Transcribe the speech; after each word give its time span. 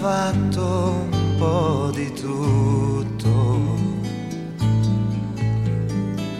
fatto 0.00 1.06
un 1.10 1.34
po' 1.38 1.90
di 1.92 2.12
tutto. 2.12 3.30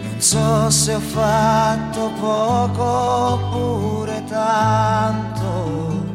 Non 0.03 0.19
so 0.19 0.69
se 0.69 0.93
ho 0.93 0.99
fatto 0.99 2.11
poco 2.19 2.83
oppure 2.83 4.23
tanto. 4.27 6.07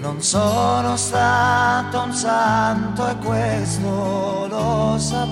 Non 0.00 0.22
sono 0.22 0.96
stato 0.96 2.02
un 2.02 2.12
santo 2.12 3.08
e 3.08 3.16
questo 3.16 4.46
lo 4.48 4.98
sa 4.98 5.26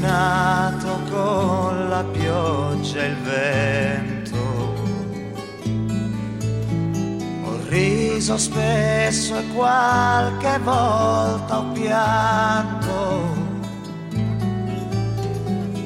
camminato 0.00 0.98
con 1.10 1.88
la 1.88 2.04
pioggia 2.04 3.02
e 3.02 3.06
il 3.06 3.16
vento. 3.16 4.38
Ho 7.44 7.58
riso 7.68 8.38
spesso 8.38 9.38
e 9.38 9.46
qualche 9.54 10.58
volta 10.60 11.58
ho 11.58 11.72
pianto. 11.72 13.38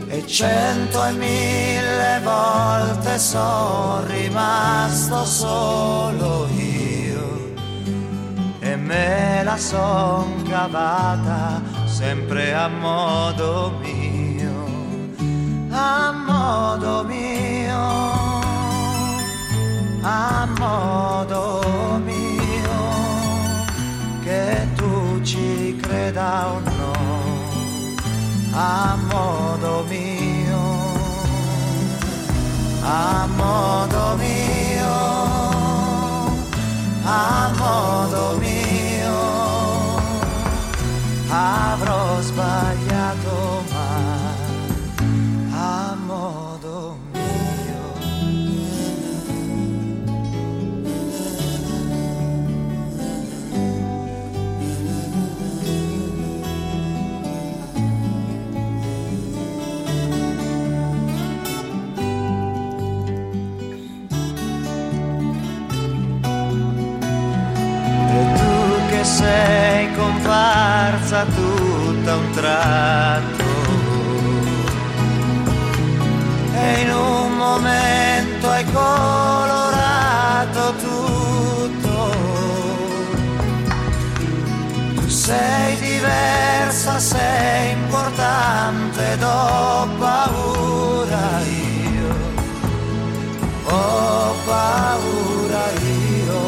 E 0.09 0.27
cento 0.27 1.05
e 1.05 1.13
mille 1.13 2.21
volte 2.23 3.19
sono 3.19 4.05
rimasto 4.07 5.25
solo 5.25 6.47
io 6.55 6.74
me 8.95 9.43
la 9.45 9.59
son 9.59 10.45
cavata 10.49 11.61
sempre 11.87 12.55
a 12.55 12.69
modo 12.69 13.73
mio, 13.83 14.59
a 15.71 16.13
modo 16.29 17.05
mio, 17.13 17.85
a 20.03 20.47
modo 20.61 21.41
mio, 22.11 22.77
che 24.25 24.45
tu 24.79 25.21
ci 25.23 25.77
creda 25.83 26.31
o 26.55 26.59
no, 26.79 26.93
a 28.53 28.97
modo 29.13 29.85
mio, 29.89 30.63
a 32.83 33.27
modo 33.39 33.64
sei 69.25 69.91
comparsa 69.95 71.25
tutta 71.25 72.17
un 72.17 72.31
tratto. 72.33 73.45
E 76.55 76.81
in 76.83 76.91
un 76.91 77.37
momento 77.37 78.51
hai 78.51 78.65
colorato 78.81 80.63
tutto. 80.87 81.97
Tu 84.95 85.09
sei 85.09 85.77
diversa, 85.79 86.99
sei 86.99 87.73
importante 87.73 89.13
ed 89.13 89.23
ho 89.23 89.89
paura 89.99 91.27
io, 91.47 92.15
ho 93.73 94.35
paura 94.45 95.65
io. 95.81 96.43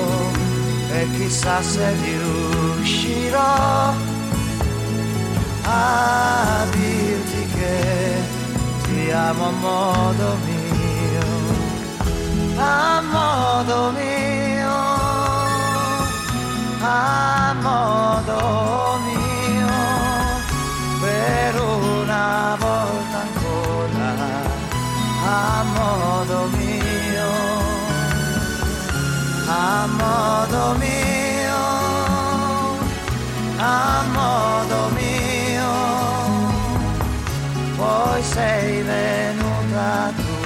E 0.98 1.08
chissà 1.16 1.60
se 1.62 1.94
riuscirò 2.56 3.94
a 5.64 6.66
dirti 6.70 7.46
che 7.54 8.14
ti 8.84 9.10
amo 9.10 9.46
a 9.46 9.50
modo 9.50 10.36
mio, 10.46 11.24
a 12.56 13.02
modo 13.02 13.90
mio, 13.90 14.74
a 16.80 17.54
modo 17.60 18.98
mio, 19.06 19.66
per 21.00 21.60
una 21.60 22.56
volta 22.58 23.18
ancora, 23.26 24.14
a 25.24 25.62
modo 25.74 26.48
mio, 26.56 27.30
a 29.48 29.86
modo 29.86 30.74
mio. 30.78 30.95
poi 38.16 38.22
sei 38.22 38.82
venuta 38.82 40.10
tu. 40.16 40.45